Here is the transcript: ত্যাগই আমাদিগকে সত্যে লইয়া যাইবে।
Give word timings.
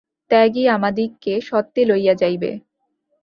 ত্যাগই 0.31 0.65
আমাদিগকে 0.67 1.33
সত্যে 1.41 1.81
লইয়া 1.85 2.13
যাইবে। 2.13 2.51